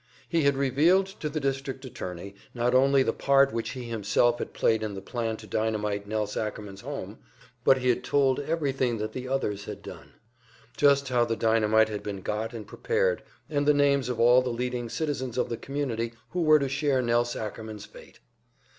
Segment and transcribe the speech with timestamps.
[0.27, 4.51] He had revealed to the District Attorney, not only the part which he himself had
[4.51, 7.19] played in the plan to dynamite Nelse Ackerman's home,
[7.63, 10.13] but he had told everything that the others had done
[10.75, 14.49] just how the dynamite had been got and prepared, and the names of all the
[14.49, 18.19] leading citizens of the community who were to share Nelse Ackerman's fate!